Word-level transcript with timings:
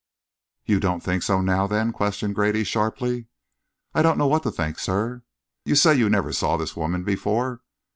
"You 0.65 0.79
don't 0.79 1.01
think 1.03 1.21
so 1.21 1.41
now, 1.41 1.67
then?" 1.67 1.93
questioned 1.93 2.33
Grady, 2.33 2.63
sharply. 2.63 3.27
"I 3.93 4.01
don't 4.01 4.17
know 4.17 4.25
what 4.25 4.41
to 4.41 4.51
think, 4.51 4.79
sir." 4.79 5.21
"You 5.63 5.75
say 5.75 5.93
you 5.93 6.09
never 6.09 6.33
saw 6.33 6.57
the 6.57 6.73
woman 6.75 7.03
before?" 7.03 7.61